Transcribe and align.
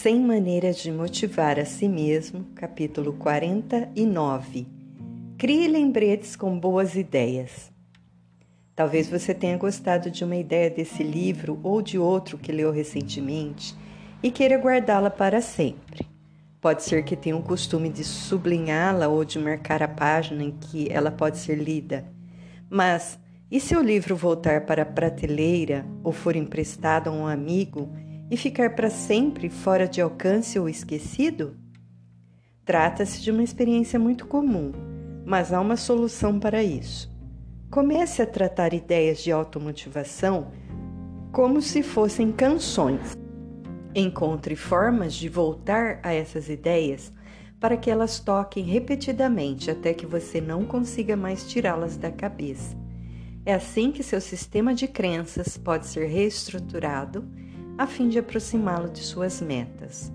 100 0.00 0.20
maneiras 0.20 0.76
de 0.78 0.92
motivar 0.92 1.58
a 1.58 1.64
si 1.64 1.88
mesmo, 1.88 2.44
capítulo 2.54 3.14
49. 3.14 4.64
Crie 5.36 5.66
lembretes 5.66 6.36
com 6.36 6.56
boas 6.56 6.94
ideias. 6.94 7.72
Talvez 8.76 9.10
você 9.10 9.34
tenha 9.34 9.58
gostado 9.58 10.08
de 10.08 10.22
uma 10.22 10.36
ideia 10.36 10.70
desse 10.70 11.02
livro 11.02 11.58
ou 11.64 11.82
de 11.82 11.98
outro 11.98 12.38
que 12.38 12.52
leu 12.52 12.70
recentemente 12.70 13.74
e 14.22 14.30
queira 14.30 14.56
guardá-la 14.56 15.10
para 15.10 15.40
sempre. 15.40 16.06
Pode 16.60 16.84
ser 16.84 17.02
que 17.02 17.16
tenha 17.16 17.36
o 17.36 17.42
costume 17.42 17.88
de 17.88 18.04
sublinhá-la 18.04 19.08
ou 19.08 19.24
de 19.24 19.36
marcar 19.36 19.82
a 19.82 19.88
página 19.88 20.44
em 20.44 20.52
que 20.52 20.86
ela 20.92 21.10
pode 21.10 21.38
ser 21.38 21.56
lida. 21.56 22.04
Mas 22.70 23.18
e 23.50 23.58
se 23.58 23.74
o 23.74 23.82
livro 23.82 24.14
voltar 24.14 24.64
para 24.64 24.82
a 24.82 24.86
prateleira 24.86 25.84
ou 26.04 26.12
for 26.12 26.36
emprestado 26.36 27.10
a 27.10 27.12
um 27.12 27.26
amigo? 27.26 27.90
E 28.30 28.36
ficar 28.36 28.74
para 28.74 28.90
sempre 28.90 29.48
fora 29.48 29.88
de 29.88 30.00
alcance 30.00 30.58
ou 30.58 30.68
esquecido? 30.68 31.56
Trata-se 32.64 33.22
de 33.22 33.30
uma 33.30 33.42
experiência 33.42 33.98
muito 33.98 34.26
comum, 34.26 34.72
mas 35.24 35.52
há 35.52 35.60
uma 35.60 35.76
solução 35.76 36.38
para 36.38 36.62
isso. 36.62 37.10
Comece 37.70 38.20
a 38.20 38.26
tratar 38.26 38.74
ideias 38.74 39.22
de 39.22 39.32
automotivação 39.32 40.52
como 41.32 41.60
se 41.60 41.82
fossem 41.82 42.32
canções. 42.32 43.16
Encontre 43.94 44.56
formas 44.56 45.14
de 45.14 45.28
voltar 45.28 46.00
a 46.02 46.12
essas 46.12 46.48
ideias 46.48 47.12
para 47.60 47.76
que 47.76 47.90
elas 47.90 48.20
toquem 48.20 48.64
repetidamente 48.64 49.70
até 49.70 49.92
que 49.92 50.06
você 50.06 50.40
não 50.40 50.64
consiga 50.64 51.16
mais 51.16 51.48
tirá-las 51.48 51.96
da 51.96 52.10
cabeça. 52.10 52.76
É 53.44 53.54
assim 53.54 53.90
que 53.90 54.02
seu 54.02 54.20
sistema 54.20 54.74
de 54.74 54.86
crenças 54.86 55.56
pode 55.56 55.86
ser 55.86 56.06
reestruturado 56.06 57.26
a 57.78 57.86
fim 57.86 58.08
de 58.08 58.18
aproximá-lo 58.18 58.90
de 58.90 58.98
suas 58.98 59.40
metas. 59.40 60.12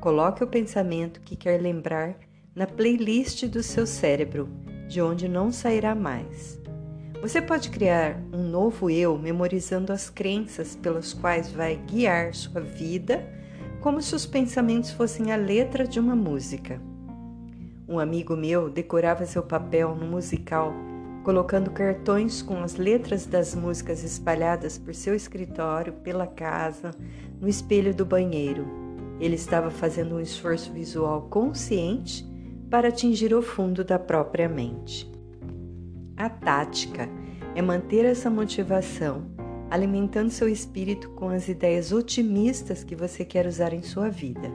Coloque 0.00 0.42
o 0.42 0.48
pensamento 0.48 1.20
que 1.20 1.36
quer 1.36 1.62
lembrar 1.62 2.16
na 2.52 2.66
playlist 2.66 3.46
do 3.46 3.62
seu 3.62 3.86
cérebro, 3.86 4.48
de 4.88 5.00
onde 5.00 5.28
não 5.28 5.52
sairá 5.52 5.94
mais. 5.94 6.60
Você 7.22 7.40
pode 7.40 7.70
criar 7.70 8.20
um 8.32 8.42
novo 8.42 8.90
eu 8.90 9.16
memorizando 9.16 9.92
as 9.92 10.10
crenças 10.10 10.74
pelas 10.74 11.12
quais 11.12 11.52
vai 11.52 11.76
guiar 11.76 12.34
sua 12.34 12.60
vida, 12.60 13.24
como 13.80 14.02
se 14.02 14.16
os 14.16 14.26
pensamentos 14.26 14.90
fossem 14.90 15.30
a 15.30 15.36
letra 15.36 15.86
de 15.86 16.00
uma 16.00 16.16
música. 16.16 16.80
Um 17.88 18.00
amigo 18.00 18.36
meu 18.36 18.68
decorava 18.68 19.24
seu 19.24 19.42
papel 19.44 19.94
no 19.94 20.06
musical 20.06 20.72
colocando 21.28 21.70
cartões 21.70 22.40
com 22.40 22.62
as 22.62 22.76
letras 22.76 23.26
das 23.26 23.54
músicas 23.54 24.02
espalhadas 24.02 24.78
por 24.78 24.94
seu 24.94 25.14
escritório, 25.14 25.92
pela 25.92 26.26
casa, 26.26 26.90
no 27.38 27.46
espelho 27.46 27.94
do 27.94 28.06
banheiro. 28.06 28.66
Ele 29.20 29.34
estava 29.34 29.70
fazendo 29.70 30.14
um 30.14 30.20
esforço 30.20 30.72
visual 30.72 31.28
consciente 31.28 32.26
para 32.70 32.88
atingir 32.88 33.34
o 33.34 33.42
fundo 33.42 33.84
da 33.84 33.98
própria 33.98 34.48
mente. 34.48 35.06
A 36.16 36.30
tática 36.30 37.06
é 37.54 37.60
manter 37.60 38.06
essa 38.06 38.30
motivação, 38.30 39.26
alimentando 39.70 40.30
seu 40.30 40.48
espírito 40.48 41.10
com 41.10 41.28
as 41.28 41.46
ideias 41.46 41.92
otimistas 41.92 42.82
que 42.82 42.96
você 42.96 43.22
quer 43.22 43.46
usar 43.46 43.74
em 43.74 43.82
sua 43.82 44.08
vida. 44.08 44.50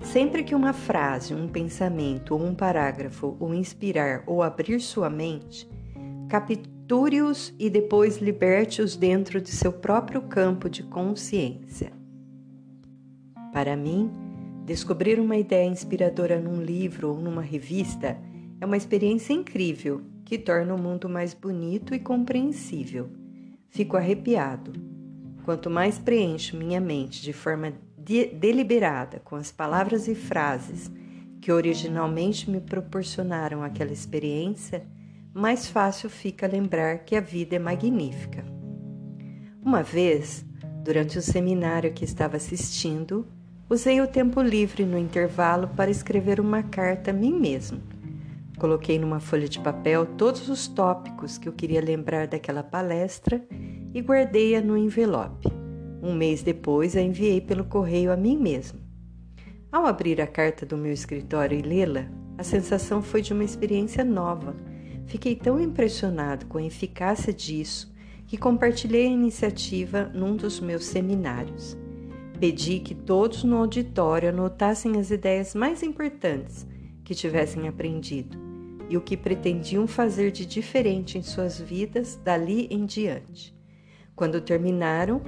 Sempre 0.00 0.42
que 0.42 0.56
uma 0.56 0.72
frase, 0.72 1.32
um 1.32 1.46
pensamento 1.46 2.34
ou 2.34 2.44
um 2.44 2.52
parágrafo 2.52 3.36
o 3.38 3.54
inspirar 3.54 4.24
ou 4.26 4.42
abrir 4.42 4.80
sua 4.80 5.08
mente, 5.08 5.72
capture-os 6.34 7.54
e 7.60 7.70
depois 7.70 8.16
liberte-os 8.16 8.96
dentro 8.96 9.40
de 9.40 9.50
seu 9.50 9.72
próprio 9.72 10.20
campo 10.22 10.68
de 10.68 10.82
consciência. 10.82 11.92
Para 13.52 13.76
mim, 13.76 14.10
descobrir 14.66 15.20
uma 15.20 15.36
ideia 15.36 15.68
inspiradora 15.68 16.40
num 16.40 16.60
livro 16.60 17.10
ou 17.10 17.20
numa 17.20 17.40
revista 17.40 18.18
é 18.60 18.66
uma 18.66 18.76
experiência 18.76 19.32
incrível 19.32 20.02
que 20.24 20.36
torna 20.36 20.74
o 20.74 20.78
mundo 20.78 21.08
mais 21.08 21.32
bonito 21.32 21.94
e 21.94 22.00
compreensível. 22.00 23.08
Fico 23.68 23.96
arrepiado. 23.96 24.72
Quanto 25.44 25.70
mais 25.70 26.00
preencho 26.00 26.56
minha 26.56 26.80
mente 26.80 27.22
de 27.22 27.32
forma 27.32 27.74
de 27.96 28.26
deliberada 28.26 29.20
com 29.20 29.36
as 29.36 29.52
palavras 29.52 30.08
e 30.08 30.16
frases 30.16 30.90
que 31.40 31.52
originalmente 31.52 32.50
me 32.50 32.60
proporcionaram 32.60 33.62
aquela 33.62 33.92
experiência, 33.92 34.84
mais 35.34 35.66
fácil 35.66 36.08
fica 36.08 36.46
lembrar 36.46 36.98
que 36.98 37.16
a 37.16 37.20
vida 37.20 37.56
é 37.56 37.58
magnífica. 37.58 38.44
Uma 39.60 39.82
vez, 39.82 40.46
durante 40.84 41.18
o 41.18 41.22
seminário 41.22 41.92
que 41.92 42.04
estava 42.04 42.36
assistindo, 42.36 43.26
usei 43.68 44.00
o 44.00 44.06
tempo 44.06 44.40
livre 44.40 44.84
no 44.84 44.96
intervalo 44.96 45.66
para 45.76 45.90
escrever 45.90 46.38
uma 46.38 46.62
carta 46.62 47.10
a 47.10 47.14
mim 47.14 47.32
mesmo. 47.32 47.82
Coloquei 48.58 48.96
numa 48.96 49.18
folha 49.18 49.48
de 49.48 49.58
papel 49.58 50.06
todos 50.06 50.48
os 50.48 50.68
tópicos 50.68 51.36
que 51.36 51.48
eu 51.48 51.52
queria 51.52 51.80
lembrar 51.80 52.28
daquela 52.28 52.62
palestra 52.62 53.44
e 53.92 54.00
guardei-a 54.00 54.60
no 54.60 54.76
envelope. 54.76 55.48
Um 56.00 56.14
mês 56.14 56.44
depois, 56.44 56.96
a 56.96 57.02
enviei 57.02 57.40
pelo 57.40 57.64
correio 57.64 58.12
a 58.12 58.16
mim 58.16 58.38
mesmo. 58.38 58.78
Ao 59.72 59.84
abrir 59.84 60.20
a 60.20 60.28
carta 60.28 60.64
do 60.64 60.76
meu 60.76 60.92
escritório 60.92 61.58
e 61.58 61.62
lê-la, 61.62 62.06
a 62.38 62.44
sensação 62.44 63.02
foi 63.02 63.20
de 63.20 63.32
uma 63.32 63.42
experiência 63.42 64.04
nova 64.04 64.54
Fiquei 65.06 65.36
tão 65.36 65.60
impressionado 65.60 66.46
com 66.46 66.58
a 66.58 66.64
eficácia 66.64 67.32
disso 67.32 67.92
que 68.26 68.38
compartilhei 68.38 69.06
a 69.06 69.10
iniciativa 69.10 70.10
num 70.14 70.34
dos 70.34 70.58
meus 70.60 70.84
seminários. 70.86 71.76
Pedi 72.40 72.80
que 72.80 72.94
todos 72.94 73.44
no 73.44 73.56
auditório 73.56 74.30
anotassem 74.30 74.98
as 74.98 75.10
ideias 75.10 75.54
mais 75.54 75.82
importantes 75.82 76.66
que 77.04 77.14
tivessem 77.14 77.68
aprendido 77.68 78.38
e 78.88 78.96
o 78.96 79.00
que 79.00 79.16
pretendiam 79.16 79.86
fazer 79.86 80.30
de 80.30 80.44
diferente 80.44 81.16
em 81.16 81.22
suas 81.22 81.60
vidas 81.60 82.16
dali 82.16 82.66
em 82.70 82.84
diante. 82.84 83.54
Quando 84.16 84.40
terminaram, 84.40 85.22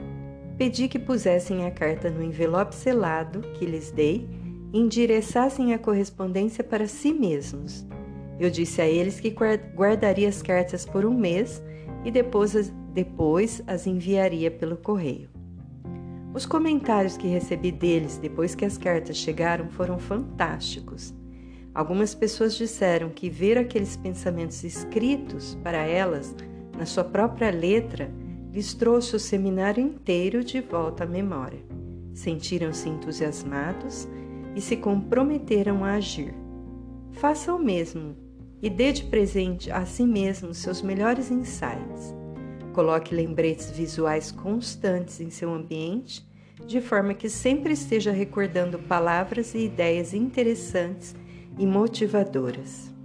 pedi 0.57 0.89
que 0.89 0.99
pusessem 0.99 1.65
a 1.65 1.71
carta 1.71 2.11
no 2.11 2.23
envelope 2.23 2.75
selado 2.75 3.41
que 3.55 3.67
lhes 3.67 3.91
dei 3.91 4.29
e 4.73 4.79
endereçassem 4.79 5.75
a 5.75 5.79
correspondência 5.79 6.65
para 6.65 6.87
si 6.87 7.13
mesmos 7.13 7.87
eu 8.39 8.51
disse 8.51 8.81
a 8.83 8.87
eles 8.87 9.19
que 9.19 9.35
guardaria 9.75 10.29
as 10.29 10.43
cartas 10.43 10.85
por 10.85 11.05
um 11.05 11.15
mês 11.15 11.63
e 12.05 12.11
depois 12.11 12.73
depois 12.93 13.63
as 13.67 13.87
enviaria 13.87 14.51
pelo 14.51 14.77
correio. 14.77 15.29
Os 16.33 16.47
comentários 16.47 17.17
que 17.17 17.27
recebi 17.27 17.71
deles 17.71 18.19
depois 18.19 18.55
que 18.55 18.65
as 18.65 18.77
cartas 18.77 19.17
chegaram 19.17 19.69
foram 19.71 19.99
fantásticos. 19.99 21.15
Algumas 21.75 22.15
pessoas 22.15 22.55
disseram 22.55 23.11
que 23.11 23.29
ver 23.29 23.59
aqueles 23.59 23.97
pensamentos 23.97 24.65
escritos 24.65 25.59
para 25.63 25.79
elas 25.79 26.35
na 26.77 26.87
sua 26.87 27.05
própria 27.05 27.51
letra 27.51 28.11
lhes 28.53 28.73
trouxe 28.73 29.17
o 29.17 29.21
seminário 29.21 29.83
inteiro 29.83 30.43
de 30.43 30.61
volta 30.61 31.05
à 31.05 31.07
memória. 31.07 31.61
Sentiram-se 32.15 32.89
entusiasmados 32.89 34.09
e 34.55 34.61
se 34.61 34.77
comprometeram 34.77 35.85
a 35.85 35.93
agir. 35.93 36.35
Faça 37.13 37.55
o 37.55 37.59
mesmo 37.59 38.17
e 38.63 38.71
dê 38.71 38.93
de 38.93 39.05
presente 39.05 39.71
a 39.71 39.85
si 39.85 40.05
mesmo 40.05 40.55
seus 40.55 40.83
melhores 40.83 41.31
insights. 41.31 42.15
Coloque 42.73 43.15
lembretes 43.15 43.71
visuais 43.71 44.31
constantes 44.33 45.21
em 45.21 45.31
seu 45.31 45.53
ambiente, 45.53 46.27
de 46.67 46.81
forma 46.81 47.15
que 47.15 47.29
sempre 47.29 47.73
esteja 47.73 48.11
recordando 48.11 48.79
palavras 48.79 49.55
e 49.55 49.65
ideias 49.67 50.15
interessantes 50.15 51.15
e 51.59 51.67
motivadoras. 51.67 52.96